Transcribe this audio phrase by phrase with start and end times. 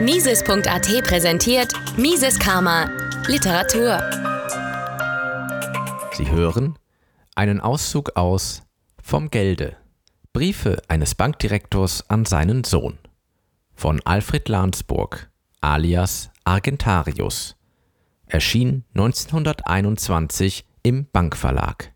[0.00, 2.88] Mises.at präsentiert Mises Karma
[3.26, 4.00] Literatur.
[6.12, 6.78] Sie hören
[7.34, 8.62] einen Auszug aus
[9.02, 9.76] Vom Gelde.
[10.32, 12.98] Briefe eines Bankdirektors an seinen Sohn
[13.74, 15.30] von Alfred Lansburg
[15.60, 17.56] alias Argentarius.
[18.26, 21.92] Erschien 1921 im Bankverlag.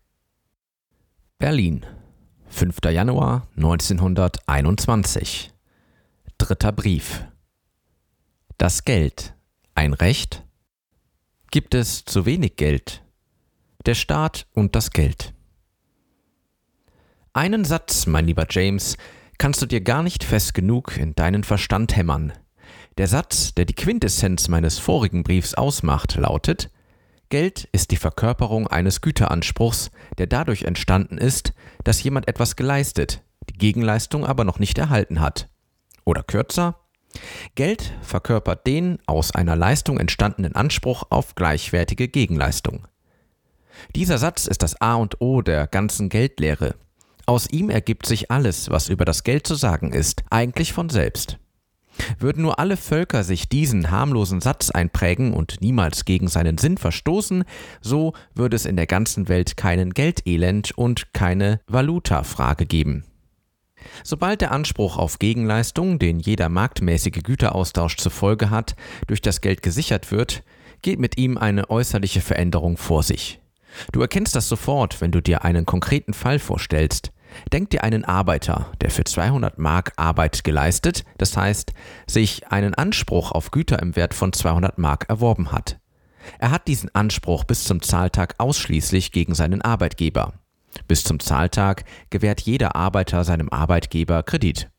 [1.39, 1.85] Berlin,
[2.49, 2.77] 5.
[2.91, 5.54] Januar 1921.
[6.37, 7.23] Dritter Brief.
[8.57, 9.33] Das Geld.
[9.73, 10.43] Ein Recht?
[11.49, 13.03] Gibt es zu wenig Geld?
[13.85, 15.33] Der Staat und das Geld.
[17.31, 18.97] Einen Satz, mein lieber James,
[19.37, 22.33] kannst du dir gar nicht fest genug in deinen Verstand hämmern.
[22.97, 26.69] Der Satz, der die Quintessenz meines vorigen Briefs ausmacht, lautet
[27.29, 31.53] Geld ist die Verkörperung eines Güteranspruchs, der dadurch entstanden ist,
[31.85, 35.49] dass jemand etwas geleistet, die Gegenleistung aber noch nicht erhalten hat.
[36.05, 36.75] Oder kürzer,
[37.55, 42.87] Geld verkörpert den aus einer Leistung entstandenen Anspruch auf gleichwertige Gegenleistung.
[43.95, 46.75] Dieser Satz ist das A und O der ganzen Geldlehre.
[47.25, 51.37] Aus ihm ergibt sich alles, was über das Geld zu sagen ist, eigentlich von selbst.
[52.19, 57.45] Würden nur alle Völker sich diesen harmlosen Satz einprägen und niemals gegen seinen Sinn verstoßen,
[57.81, 63.05] so würde es in der ganzen Welt keinen Geldelend und keine Valutafrage geben.
[64.03, 68.75] Sobald der Anspruch auf Gegenleistung, den jeder marktmäßige Güteraustausch zur Folge hat,
[69.07, 70.43] durch das Geld gesichert wird,
[70.81, 73.39] geht mit ihm eine äußerliche Veränderung vor sich.
[73.91, 77.11] Du erkennst das sofort, wenn du dir einen konkreten Fall vorstellst.
[77.51, 81.73] Denk dir einen Arbeiter, der für 200 Mark Arbeit geleistet, das heißt,
[82.07, 85.77] sich einen Anspruch auf Güter im Wert von 200 Mark erworben hat.
[86.39, 90.33] Er hat diesen Anspruch bis zum Zahltag ausschließlich gegen seinen Arbeitgeber.
[90.87, 94.69] Bis zum Zahltag gewährt jeder Arbeiter seinem Arbeitgeber Kredit.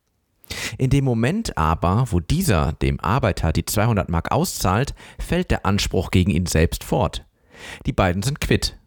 [0.78, 6.11] In dem Moment aber, wo dieser dem Arbeiter die 200 Mark auszahlt, fällt der Anspruch
[6.11, 7.24] gegen ihn selbst fort.
[7.86, 8.78] Die beiden sind quitt.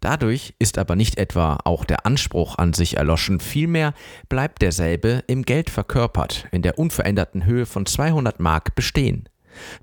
[0.00, 3.94] Dadurch ist aber nicht etwa auch der Anspruch an sich erloschen, vielmehr
[4.28, 9.28] bleibt derselbe im Geld verkörpert, in der unveränderten Höhe von 200 Mark bestehen.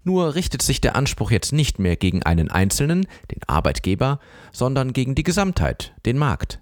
[0.05, 4.19] Nur richtet sich der Anspruch jetzt nicht mehr gegen einen Einzelnen, den Arbeitgeber,
[4.53, 6.61] sondern gegen die Gesamtheit, den Markt.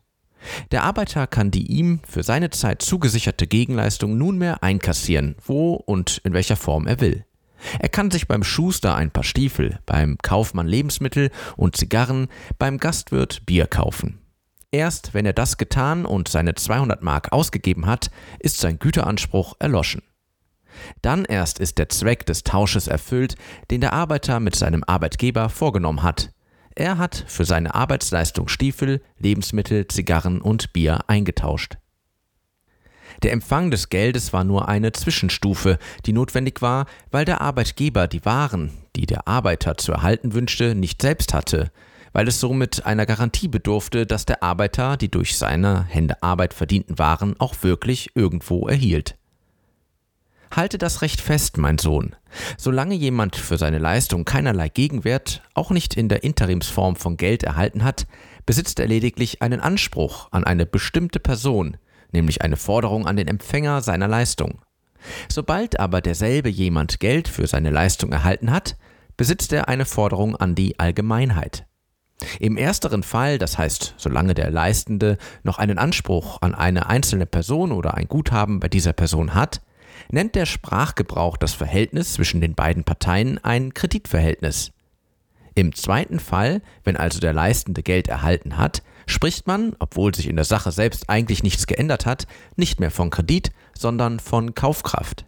[0.72, 6.34] Der Arbeiter kann die ihm für seine Zeit zugesicherte Gegenleistung nunmehr einkassieren, wo und in
[6.34, 7.26] welcher Form er will.
[7.80, 12.28] Er kann sich beim Schuster ein paar Stiefel, beim Kaufmann Lebensmittel und Zigarren,
[12.60, 14.20] beim Gastwirt Bier kaufen.
[14.72, 20.02] Erst wenn er das getan und seine 200 Mark ausgegeben hat, ist sein Güteranspruch erloschen.
[21.04, 23.36] Dann erst ist der Zweck des Tausches erfüllt,
[23.70, 26.33] den der Arbeiter mit seinem Arbeitgeber vorgenommen hat.
[26.76, 31.78] Er hat für seine Arbeitsleistung Stiefel, Lebensmittel, Zigarren und Bier eingetauscht.
[33.22, 38.26] Der Empfang des Geldes war nur eine Zwischenstufe, die notwendig war, weil der Arbeitgeber die
[38.26, 41.72] Waren, die der Arbeiter zu erhalten wünschte, nicht selbst hatte,
[42.12, 46.98] weil es somit einer Garantie bedurfte, dass der Arbeiter die durch seine Hände Arbeit verdienten
[46.98, 49.16] Waren auch wirklich irgendwo erhielt.
[50.56, 52.16] Halte das Recht fest, mein Sohn.
[52.58, 57.84] Solange jemand für seine Leistung keinerlei Gegenwert, auch nicht in der Interimsform von Geld erhalten
[57.84, 58.06] hat,
[58.46, 61.78] besitzt er lediglich einen Anspruch an eine bestimmte Person,
[62.12, 64.60] nämlich eine Forderung an den Empfänger seiner Leistung.
[65.28, 68.78] Sobald aber derselbe jemand Geld für seine Leistung erhalten hat,
[69.18, 71.66] besitzt er eine Forderung an die Allgemeinheit.
[72.40, 77.72] Im ersteren Fall, das heißt, solange der Leistende noch einen Anspruch an eine einzelne Person
[77.72, 79.62] oder ein Guthaben bei dieser Person hat,
[80.12, 84.72] nennt der Sprachgebrauch das Verhältnis zwischen den beiden Parteien ein Kreditverhältnis.
[85.56, 90.36] Im zweiten Fall, wenn also der Leistende Geld erhalten hat, spricht man, obwohl sich in
[90.36, 92.26] der Sache selbst eigentlich nichts geändert hat,
[92.56, 95.26] nicht mehr von Kredit, sondern von Kaufkraft.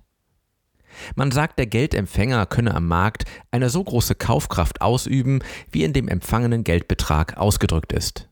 [1.16, 6.08] Man sagt, der Geldempfänger könne am Markt eine so große Kaufkraft ausüben, wie in dem
[6.08, 8.30] empfangenen Geldbetrag ausgedrückt ist.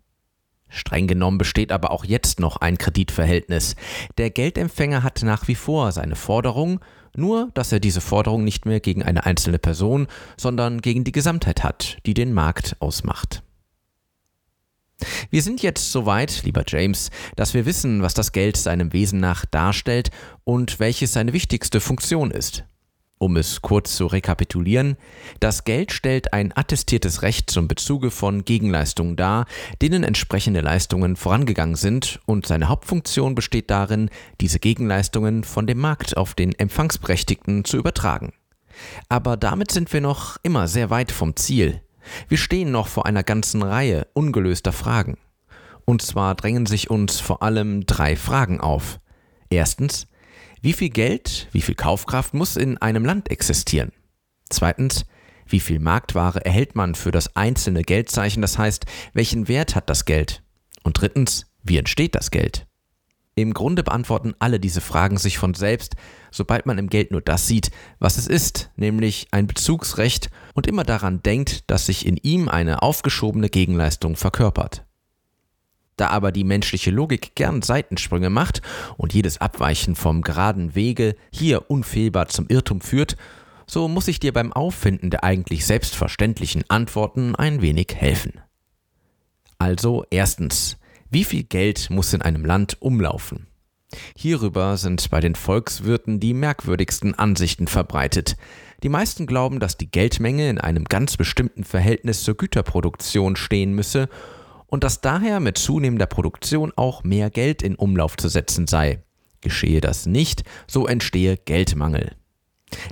[0.73, 3.75] Streng genommen besteht aber auch jetzt noch ein Kreditverhältnis.
[4.17, 6.79] Der Geldempfänger hat nach wie vor seine Forderung,
[7.15, 11.63] nur dass er diese Forderung nicht mehr gegen eine einzelne Person, sondern gegen die Gesamtheit
[11.63, 13.43] hat, die den Markt ausmacht.
[15.29, 19.19] Wir sind jetzt so weit, lieber James, dass wir wissen, was das Geld seinem Wesen
[19.19, 20.09] nach darstellt
[20.43, 22.63] und welches seine wichtigste Funktion ist.
[23.23, 24.97] Um es kurz zu rekapitulieren,
[25.39, 29.45] das Geld stellt ein attestiertes Recht zum Bezuge von Gegenleistungen dar,
[29.81, 34.09] denen entsprechende Leistungen vorangegangen sind, und seine Hauptfunktion besteht darin,
[34.41, 38.33] diese Gegenleistungen von dem Markt auf den Empfangsberechtigten zu übertragen.
[39.07, 41.79] Aber damit sind wir noch immer sehr weit vom Ziel.
[42.27, 45.17] Wir stehen noch vor einer ganzen Reihe ungelöster Fragen.
[45.85, 48.99] Und zwar drängen sich uns vor allem drei Fragen auf.
[49.49, 50.07] Erstens,
[50.63, 53.91] Wie viel Geld, wie viel Kaufkraft muss in einem Land existieren?
[54.49, 55.05] Zweitens,
[55.45, 60.05] wie viel Marktware erhält man für das einzelne Geldzeichen, das heißt, welchen Wert hat das
[60.05, 60.41] Geld?
[60.83, 62.65] Und drittens, wie entsteht das Geld?
[63.35, 65.97] Im Grunde beantworten alle diese Fragen sich von selbst,
[66.31, 67.69] sobald man im Geld nur das sieht,
[67.99, 72.83] was es ist, nämlich ein Bezugsrecht und immer daran denkt, dass sich in ihm eine
[72.83, 74.85] aufgeschobene Gegenleistung verkörpert.
[75.97, 78.61] Da aber die menschliche Logik gern Seitensprünge macht
[78.97, 83.15] und jedes Abweichen vom geraden Wege hier unfehlbar zum Irrtum führt,
[83.67, 88.41] so muss ich dir beim Auffinden der eigentlich selbstverständlichen Antworten ein wenig helfen.
[89.57, 90.77] Also erstens,
[91.09, 93.47] wie viel Geld muss in einem Land umlaufen?
[94.15, 98.35] Hierüber sind bei den Volkswirten die merkwürdigsten Ansichten verbreitet.
[98.81, 104.09] Die meisten glauben, dass die Geldmenge in einem ganz bestimmten Verhältnis zur Güterproduktion stehen müsse
[104.73, 109.03] und dass daher mit zunehmender Produktion auch mehr Geld in Umlauf zu setzen sei.
[109.39, 112.15] Geschehe das nicht, so entstehe Geldmangel.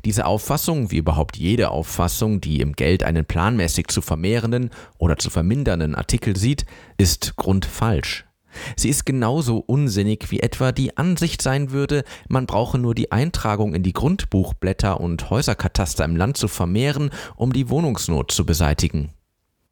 [0.06, 4.70] Diese Auffassung, wie überhaupt jede Auffassung, die im Geld einen planmäßig zu vermehrenden
[5.00, 6.68] oder zu vermindernden Artikel sieht,
[7.00, 8.28] ist grundfalsch.
[8.76, 13.74] Sie ist genauso unsinnig wie etwa die Ansicht sein würde, man brauche nur die Eintragung
[13.74, 19.10] in die Grundbuchblätter und Häuserkataster im Land zu vermehren, um die Wohnungsnot zu beseitigen.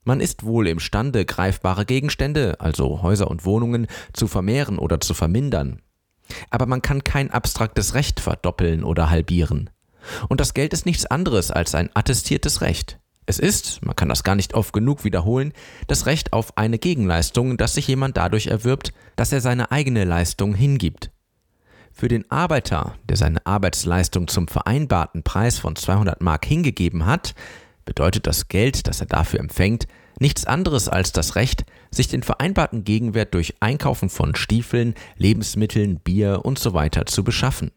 [0.09, 5.83] Man ist wohl imstande, greifbare Gegenstände, also Häuser und Wohnungen, zu vermehren oder zu vermindern.
[6.49, 9.69] Aber man kann kein abstraktes Recht verdoppeln oder halbieren.
[10.27, 12.97] Und das Geld ist nichts anderes als ein attestiertes Recht.
[13.27, 15.53] Es ist, man kann das gar nicht oft genug wiederholen,
[15.85, 20.55] das Recht auf eine Gegenleistung, das sich jemand dadurch erwirbt, dass er seine eigene Leistung
[20.55, 21.11] hingibt.
[21.93, 27.35] Für den Arbeiter, der seine Arbeitsleistung zum vereinbarten Preis von 200 Mark hingegeben hat,
[27.89, 29.87] bedeutet das Geld, das er dafür empfängt,
[30.19, 36.41] nichts anderes als das Recht, sich den vereinbarten Gegenwert durch Einkaufen von Stiefeln, Lebensmitteln, Bier
[36.45, 36.89] usw.
[36.95, 37.71] So zu beschaffen.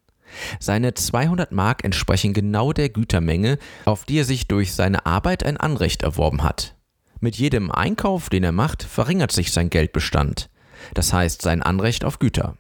[0.61, 5.57] Seine 200 Mark entsprechen genau der Gütermenge, auf die er sich durch seine Arbeit ein
[5.57, 6.75] Anrecht erworben hat.
[7.21, 10.51] Mit jedem Einkauf, den er macht, verringert sich sein Geldbestand,
[10.95, 12.57] das heißt sein Anrecht auf Güter.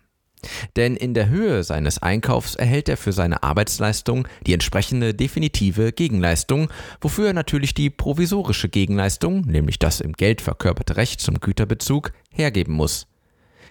[0.76, 6.70] Denn in der Höhe seines Einkaufs erhält er für seine Arbeitsleistung die entsprechende definitive Gegenleistung,
[7.00, 12.74] wofür er natürlich die provisorische Gegenleistung, nämlich das im Geld verkörperte Recht zum Güterbezug, hergeben
[12.74, 13.06] muss.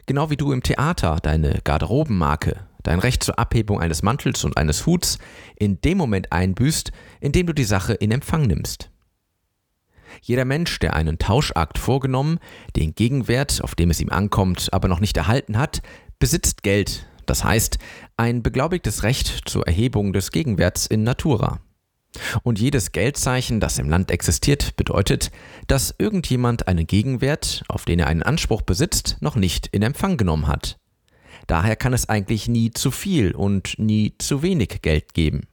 [0.05, 4.85] Genau wie du im Theater deine Garderobenmarke, dein Recht zur Abhebung eines Mantels und eines
[4.85, 5.19] Huts
[5.55, 8.89] in dem Moment einbüßt, in dem du die Sache in Empfang nimmst.
[10.21, 12.39] Jeder Mensch, der einen Tauschakt vorgenommen,
[12.75, 15.81] den Gegenwert, auf dem es ihm ankommt, aber noch nicht erhalten hat,
[16.21, 17.79] besitzt Geld, das heißt
[18.15, 21.61] ein beglaubigtes Recht zur Erhebung des Gegenwerts in Natura.
[22.43, 25.31] Und jedes Geldzeichen, das im Land existiert, bedeutet,
[25.65, 30.45] dass irgendjemand einen Gegenwert, auf den er einen Anspruch besitzt, noch nicht in Empfang genommen
[30.45, 30.77] hat.
[31.47, 35.47] Daher kann es eigentlich nie zu viel und nie zu wenig Geld geben.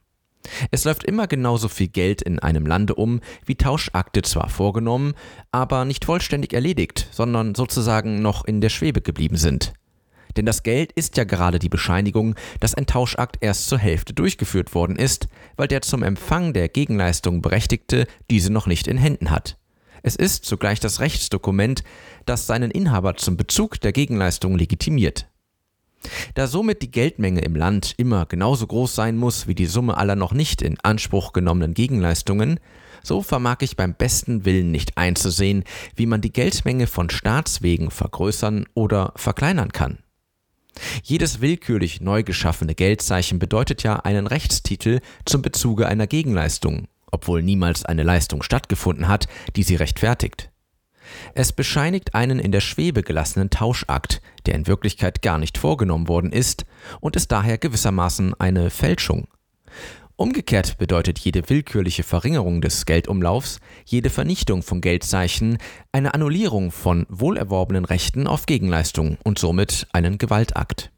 [0.69, 5.15] Es läuft immer genauso viel Geld in einem Lande um, wie Tauschakte zwar vorgenommen,
[5.51, 9.73] aber nicht vollständig erledigt, sondern sozusagen noch in der Schwebe geblieben sind.
[10.37, 14.73] Denn das Geld ist ja gerade die Bescheinigung, dass ein Tauschakt erst zur Hälfte durchgeführt
[14.73, 19.57] worden ist, weil der zum Empfang der Gegenleistung Berechtigte diese noch nicht in Händen hat.
[20.01, 21.83] Es ist zugleich das Rechtsdokument,
[22.25, 25.27] das seinen Inhaber zum Bezug der Gegenleistung legitimiert.
[26.33, 30.15] Da somit die Geldmenge im Land immer genauso groß sein muss wie die Summe aller
[30.15, 32.59] noch nicht in Anspruch genommenen Gegenleistungen,
[33.03, 35.63] so vermag ich beim besten Willen nicht einzusehen,
[35.95, 39.99] wie man die Geldmenge von Staatswegen vergrößern oder verkleinern kann.
[41.03, 47.85] Jedes willkürlich neu geschaffene Geldzeichen bedeutet ja einen Rechtstitel zum Bezuge einer Gegenleistung, obwohl niemals
[47.85, 50.51] eine Leistung stattgefunden hat, die sie rechtfertigt.
[51.33, 56.31] Es bescheinigt einen in der Schwebe gelassenen Tauschakt, der in Wirklichkeit gar nicht vorgenommen worden
[56.31, 56.65] ist
[56.99, 59.27] und ist daher gewissermaßen eine Fälschung.
[60.19, 65.59] Umgekehrt bedeutet jede willkürliche Verringerung des Geldumlaufs, jede Vernichtung von Geldzeichen
[65.93, 70.91] eine Annullierung von wohlerworbenen Rechten auf Gegenleistung und somit einen Gewaltakt.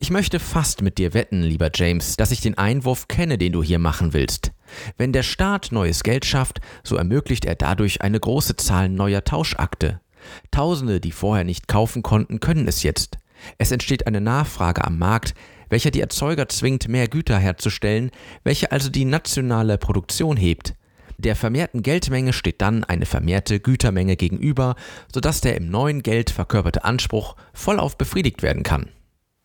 [0.00, 3.62] Ich möchte fast mit dir wetten, lieber James, dass ich den Einwurf kenne, den du
[3.62, 4.52] hier machen willst.
[4.98, 10.02] Wenn der Staat neues Geld schafft, so ermöglicht er dadurch eine große Zahl neuer Tauschakte.
[10.50, 13.16] Tausende, die vorher nicht kaufen konnten, können es jetzt.
[13.58, 15.34] Es entsteht eine Nachfrage am Markt,
[15.68, 18.10] welcher die Erzeuger zwingt, mehr Güter herzustellen,
[18.44, 20.74] welche also die nationale Produktion hebt.
[21.18, 24.74] Der vermehrten Geldmenge steht dann eine vermehrte Gütermenge gegenüber,
[25.12, 28.88] sodass der im neuen Geld verkörperte Anspruch vollauf befriedigt werden kann.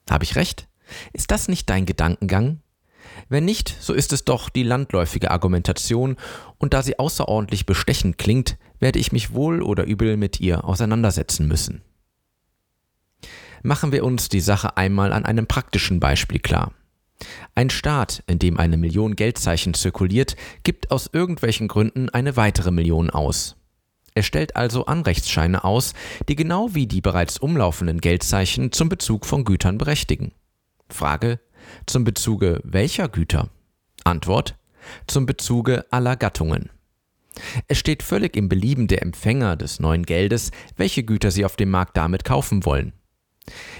[0.09, 0.67] Habe ich recht?
[1.13, 2.61] Ist das nicht dein Gedankengang?
[3.29, 6.15] Wenn nicht, so ist es doch die landläufige Argumentation,
[6.57, 11.47] und da sie außerordentlich bestechend klingt, werde ich mich wohl oder übel mit ihr auseinandersetzen
[11.47, 11.81] müssen.
[13.65, 16.71] Machen wir uns die Sache einmal an einem praktischen Beispiel klar.
[17.55, 23.09] Ein Staat, in dem eine Million Geldzeichen zirkuliert, gibt aus irgendwelchen Gründen eine weitere Million
[23.09, 23.55] aus.
[24.13, 25.95] Er stellt also Anrechtsscheine aus,
[26.29, 30.31] die genau wie die bereits umlaufenden Geldzeichen zum Bezug von Gütern berechtigen.
[30.87, 31.39] Frage:
[31.87, 33.49] Zum Bezuge welcher Güter?
[34.03, 34.57] Antwort:
[35.07, 36.69] Zum Bezuge aller Gattungen.
[37.67, 41.71] Es steht völlig im Belieben der Empfänger des neuen Geldes, welche Güter sie auf dem
[41.71, 42.93] Markt damit kaufen wollen.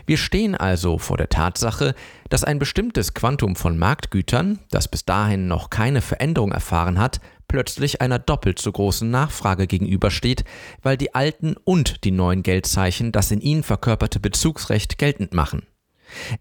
[0.05, 1.95] Wir stehen also vor der Tatsache,
[2.29, 8.01] dass ein bestimmtes Quantum von Marktgütern, das bis dahin noch keine Veränderung erfahren hat, plötzlich
[8.01, 10.43] einer doppelt so großen Nachfrage gegenübersteht,
[10.81, 15.65] weil die alten und die neuen Geldzeichen das in ihnen verkörperte Bezugsrecht geltend machen.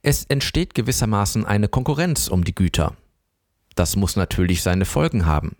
[0.02, 2.94] Es entsteht gewissermaßen eine Konkurrenz um die Güter.
[3.74, 5.56] Das muss natürlich seine Folgen haben.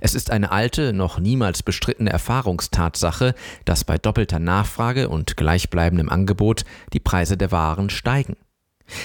[0.00, 3.34] Es ist eine alte, noch niemals bestrittene Erfahrungstatsache,
[3.64, 8.36] dass bei doppelter Nachfrage und gleichbleibendem Angebot die Preise der Waren steigen.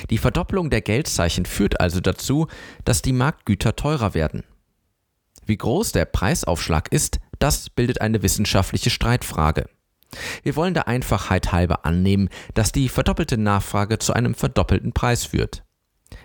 [0.09, 2.47] Die Verdopplung der Geldzeichen führt also dazu,
[2.83, 4.43] dass die Marktgüter teurer werden.
[5.45, 9.69] Wie groß der Preisaufschlag ist, das bildet eine wissenschaftliche Streitfrage.
[10.43, 15.63] Wir wollen der Einfachheit halber annehmen, dass die verdoppelte Nachfrage zu einem verdoppelten Preis führt.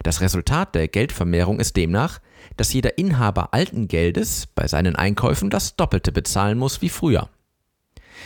[0.03, 2.21] Das Resultat der Geldvermehrung ist demnach,
[2.57, 7.29] dass jeder Inhaber alten Geldes bei seinen Einkäufen das Doppelte bezahlen muss wie früher.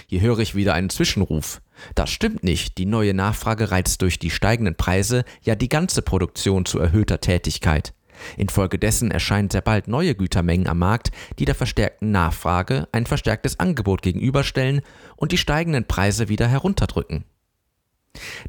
[0.07, 1.61] Hier höre ich wieder einen Zwischenruf.
[1.95, 6.65] Das stimmt nicht, die neue Nachfrage reizt durch die steigenden Preise ja die ganze Produktion
[6.65, 7.93] zu erhöhter Tätigkeit.
[8.37, 14.01] Infolgedessen erscheinen sehr bald neue Gütermengen am Markt, die der verstärkten Nachfrage ein verstärktes Angebot
[14.03, 14.81] gegenüberstellen
[15.17, 17.25] und die steigenden Preise wieder herunterdrücken.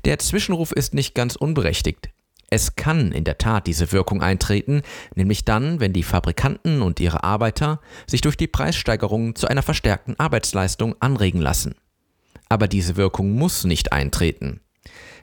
[0.05, 2.09] Der Zwischenruf ist nicht ganz unberechtigt.
[2.49, 4.81] Es kann in der Tat diese Wirkung eintreten,
[5.15, 10.17] nämlich dann, wenn die Fabrikanten und ihre Arbeiter sich durch die Preissteigerungen zu einer verstärkten
[10.17, 11.75] Arbeitsleistung anregen lassen.
[12.47, 14.61] Aber diese Wirkung muss nicht eintreten.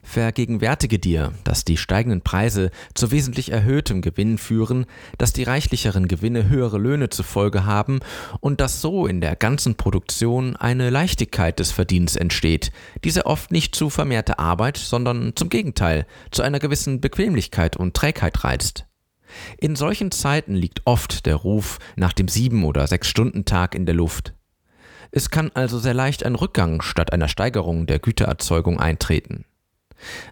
[0.03, 4.85] Vergegenwärtige dir, dass die steigenden Preise zu wesentlich erhöhtem Gewinn führen,
[5.17, 7.99] dass die reichlicheren Gewinne höhere Löhne zur Folge haben
[8.39, 12.71] und dass so in der ganzen Produktion eine Leichtigkeit des Verdienst entsteht,
[13.03, 18.43] diese oft nicht zu vermehrter Arbeit, sondern zum Gegenteil zu einer gewissen Bequemlichkeit und Trägheit
[18.43, 18.85] reizt.
[19.57, 23.85] In solchen Zeiten liegt oft der Ruf nach dem sieben oder sechs Stunden Tag in
[23.85, 24.33] der Luft.
[25.11, 29.45] Es kann also sehr leicht ein Rückgang statt einer Steigerung der Gütererzeugung eintreten.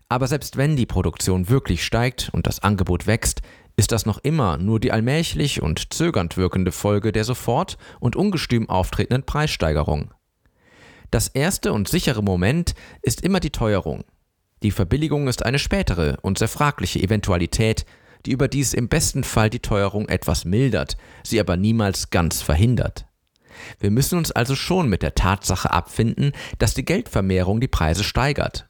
[0.09, 3.41] Aber selbst wenn die Produktion wirklich steigt und das Angebot wächst,
[3.75, 8.69] ist das noch immer nur die allmählich und zögernd wirkende Folge der sofort und ungestüm
[8.69, 10.13] auftretenden Preissteigerung.
[11.11, 14.03] Das erste und sichere Moment ist immer die Teuerung.
[14.63, 17.85] Die Verbilligung ist eine spätere und sehr fragliche Eventualität,
[18.25, 23.05] die überdies im besten Fall die Teuerung etwas mildert, sie aber niemals ganz verhindert.
[23.79, 28.67] Wir müssen uns also schon mit der Tatsache abfinden, dass die Geldvermehrung die Preise steigert,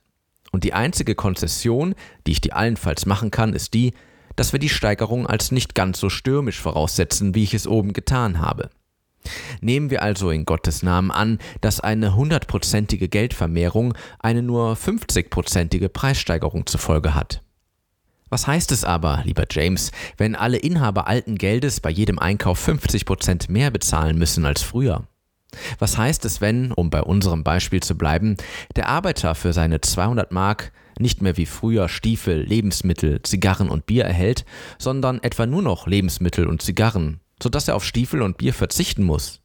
[0.53, 1.95] und die einzige Konzession,
[2.25, 3.91] die ich dir allenfalls machen kann, ist die,
[4.35, 8.39] dass wir die Steigerung als nicht ganz so stürmisch voraussetzen, wie ich es oben getan
[8.39, 8.69] habe.
[9.61, 16.65] Nehmen wir also in Gottes Namen an, dass eine hundertprozentige Geldvermehrung eine nur 50-prozentige Preissteigerung
[16.67, 17.41] zur Folge hat.
[18.29, 23.05] Was heißt es aber, lieber James, wenn alle Inhaber alten Geldes bei jedem Einkauf 50
[23.05, 25.07] Prozent mehr bezahlen müssen als früher?
[25.79, 28.37] Was heißt es, wenn, um bei unserem Beispiel zu bleiben,
[28.75, 34.05] der Arbeiter für seine 200 Mark nicht mehr wie früher Stiefel, Lebensmittel, Zigarren und Bier
[34.05, 34.45] erhält,
[34.77, 39.41] sondern etwa nur noch Lebensmittel und Zigarren, sodass er auf Stiefel und Bier verzichten muss?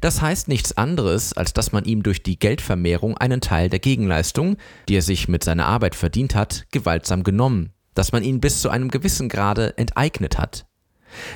[0.00, 4.56] Das heißt nichts anderes, als dass man ihm durch die Geldvermehrung einen Teil der Gegenleistung,
[4.88, 8.68] die er sich mit seiner Arbeit verdient hat, gewaltsam genommen, dass man ihn bis zu
[8.68, 10.66] einem gewissen Grade enteignet hat.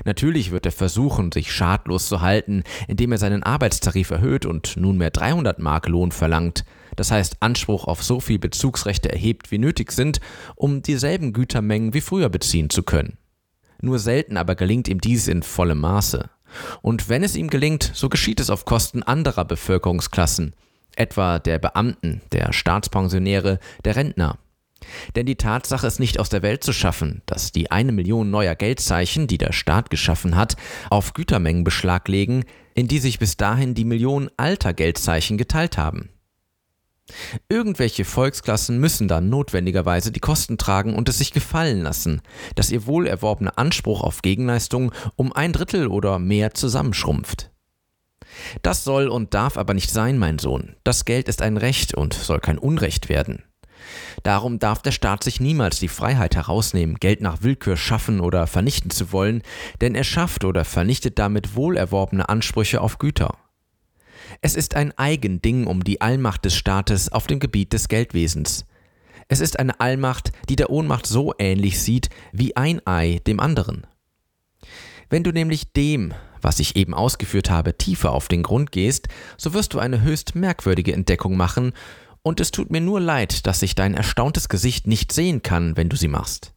[0.04, 5.10] Natürlich wird er versuchen, sich schadlos zu halten, indem er seinen Arbeitstarif erhöht und nunmehr
[5.10, 6.64] 300 Mark Lohn verlangt,
[6.96, 10.20] das heißt Anspruch auf so viel Bezugsrechte erhebt, wie nötig sind,
[10.54, 13.18] um dieselben Gütermengen wie früher beziehen zu können.
[13.80, 16.30] Nur selten aber gelingt ihm dies in vollem Maße.
[16.82, 20.54] Und wenn es ihm gelingt, so geschieht es auf Kosten anderer Bevölkerungsklassen,
[20.96, 24.38] etwa der Beamten, der Staatspensionäre, der Rentner.
[25.16, 28.54] Denn die Tatsache ist nicht aus der Welt zu schaffen, dass die eine Million neuer
[28.54, 30.56] Geldzeichen, die der Staat geschaffen hat,
[30.90, 36.10] auf Gütermengen Beschlag legen, in die sich bis dahin die Millionen alter Geldzeichen geteilt haben.
[37.50, 42.22] Irgendwelche Volksklassen müssen dann notwendigerweise die Kosten tragen und es sich gefallen lassen,
[42.54, 47.50] dass ihr wohl erworbener Anspruch auf Gegenleistung um ein Drittel oder mehr zusammenschrumpft.
[48.62, 50.76] Das soll und darf aber nicht sein, mein Sohn.
[50.82, 53.44] Das Geld ist ein Recht und soll kein Unrecht werden.
[54.22, 58.90] Darum darf der Staat sich niemals die Freiheit herausnehmen, Geld nach Willkür schaffen oder vernichten
[58.90, 59.42] zu wollen,
[59.80, 63.36] denn er schafft oder vernichtet damit wohlerworbene Ansprüche auf Güter.
[64.40, 68.66] Es ist ein Eigending um die Allmacht des Staates auf dem Gebiet des Geldwesens.
[69.28, 73.86] Es ist eine Allmacht, die der Ohnmacht so ähnlich sieht wie ein Ei dem anderen.
[75.08, 79.54] Wenn du nämlich dem, was ich eben ausgeführt habe, tiefer auf den Grund gehst, so
[79.54, 81.72] wirst du eine höchst merkwürdige Entdeckung machen,
[82.24, 85.90] und es tut mir nur leid, dass ich dein erstauntes Gesicht nicht sehen kann, wenn
[85.90, 86.54] du sie machst.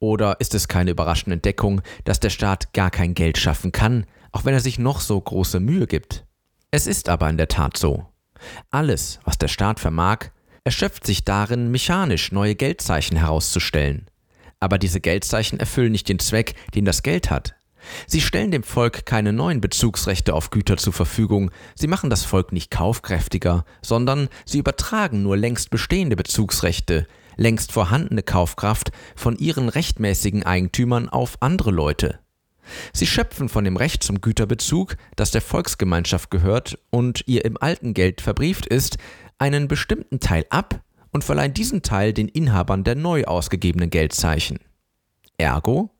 [0.00, 4.44] Oder ist es keine überraschende Entdeckung, dass der Staat gar kein Geld schaffen kann, auch
[4.44, 6.24] wenn er sich noch so große Mühe gibt?
[6.70, 8.06] Es ist aber in der Tat so.
[8.70, 10.30] Alles, was der Staat vermag,
[10.64, 14.10] erschöpft sich darin, mechanisch neue Geldzeichen herauszustellen.
[14.60, 17.54] Aber diese Geldzeichen erfüllen nicht den Zweck, den das Geld hat.
[18.06, 22.52] Sie stellen dem Volk keine neuen Bezugsrechte auf Güter zur Verfügung, sie machen das Volk
[22.52, 30.44] nicht kaufkräftiger, sondern sie übertragen nur längst bestehende Bezugsrechte, längst vorhandene Kaufkraft von ihren rechtmäßigen
[30.44, 32.20] Eigentümern auf andere Leute.
[32.92, 37.94] Sie schöpfen von dem Recht zum Güterbezug, das der Volksgemeinschaft gehört und ihr im alten
[37.94, 38.96] Geld verbrieft ist,
[39.38, 44.58] einen bestimmten Teil ab und verleihen diesen Teil den Inhabern der neu ausgegebenen Geldzeichen.
[45.36, 45.90] Ergo,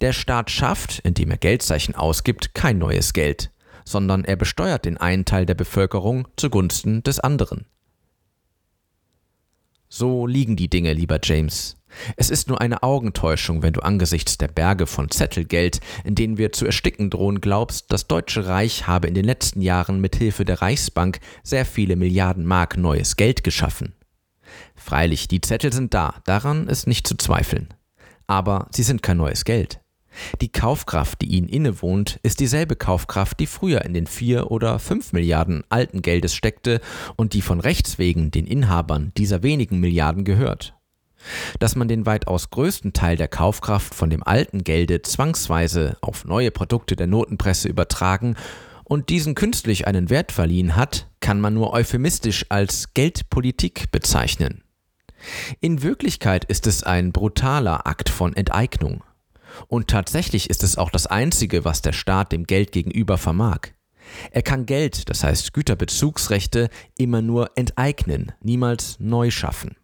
[0.00, 3.50] der Staat schafft, indem er Geldzeichen ausgibt, kein neues Geld,
[3.84, 7.66] sondern er besteuert den einen Teil der Bevölkerung zugunsten des anderen.
[9.88, 11.76] So liegen die Dinge, lieber James.
[12.16, 16.52] Es ist nur eine Augentäuschung, wenn du angesichts der Berge von Zettelgeld, in denen wir
[16.52, 20.62] zu ersticken drohen, glaubst, das Deutsche Reich habe in den letzten Jahren mit Hilfe der
[20.62, 23.94] Reichsbank sehr viele Milliarden Mark neues Geld geschaffen.
[24.74, 27.68] Freilich, die Zettel sind da, daran ist nicht zu zweifeln.
[28.26, 29.80] Aber sie sind kein neues Geld.
[30.40, 35.12] Die Kaufkraft, die ihnen innewohnt, ist dieselbe Kaufkraft, die früher in den vier oder fünf
[35.12, 36.80] Milliarden alten Geldes steckte
[37.16, 40.74] und die von Rechts wegen den Inhabern dieser wenigen Milliarden gehört
[41.58, 46.50] dass man den weitaus größten Teil der Kaufkraft von dem alten Gelde zwangsweise auf neue
[46.50, 48.36] Produkte der Notenpresse übertragen
[48.84, 54.61] und diesen künstlich einen Wert verliehen hat, kann man nur euphemistisch als Geldpolitik bezeichnen.
[55.60, 59.02] In Wirklichkeit ist es ein brutaler Akt von Enteignung.
[59.68, 63.68] Und tatsächlich ist es auch das Einzige, was der Staat dem Geld gegenüber vermag.
[64.30, 69.76] Er kann Geld, das heißt Güterbezugsrechte, immer nur enteignen, niemals neu schaffen.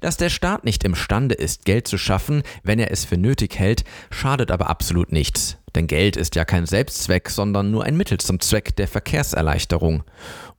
[0.00, 3.84] Dass der Staat nicht imstande ist, Geld zu schaffen, wenn er es für nötig hält,
[4.10, 5.58] schadet aber absolut nichts.
[5.74, 10.04] Denn Geld ist ja kein Selbstzweck, sondern nur ein Mittel zum Zweck der Verkehrserleichterung.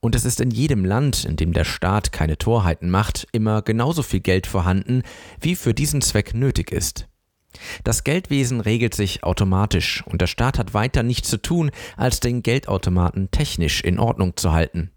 [0.00, 4.02] Und es ist in jedem Land, in dem der Staat keine Torheiten macht, immer genauso
[4.02, 5.02] viel Geld vorhanden,
[5.40, 7.08] wie für diesen Zweck nötig ist.
[7.84, 12.42] Das Geldwesen regelt sich automatisch und der Staat hat weiter nichts zu tun, als den
[12.42, 14.90] Geldautomaten technisch in Ordnung zu halten.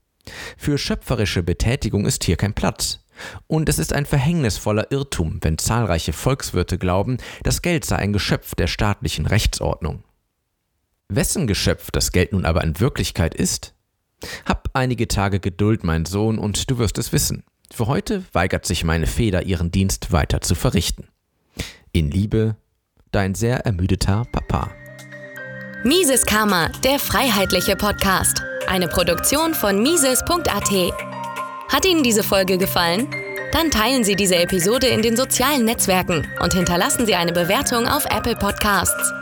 [0.58, 3.06] Für schöpferische Betätigung ist hier kein Platz.
[3.48, 8.56] Und es ist ein verhängnisvoller Irrtum, wenn zahlreiche Volkswirte glauben, das Geld sei ein Geschöpf
[8.56, 10.04] der staatlichen Rechtsordnung.
[11.12, 13.74] Wessen Geschöpf das Geld nun aber in Wirklichkeit ist?
[14.46, 17.44] Hab einige Tage Geduld, mein Sohn, und du wirst es wissen.
[17.74, 21.08] Für heute weigert sich meine Feder, ihren Dienst weiter zu verrichten.
[21.92, 22.58] In Liebe,
[23.12, 24.70] dein sehr ermüdeter Papa.
[25.84, 28.44] Mises Karma, der freiheitliche Podcast.
[28.68, 30.94] Eine Produktion von Mises.at.
[31.70, 33.08] Hat Ihnen diese Folge gefallen?
[33.52, 38.06] Dann teilen Sie diese Episode in den sozialen Netzwerken und hinterlassen Sie eine Bewertung auf
[38.06, 39.19] Apple Podcasts.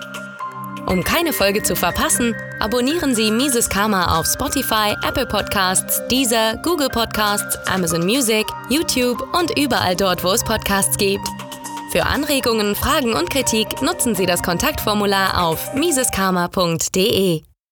[0.87, 6.87] Um keine Folge zu verpassen, abonnieren Sie Mises Karma auf Spotify, Apple Podcasts, Deezer, Google
[6.87, 11.27] Podcasts, Amazon Music, YouTube und überall dort, wo es Podcasts gibt.
[11.91, 17.43] Für Anregungen, Fragen und Kritik nutzen Sie das Kontaktformular auf miseskarma.de.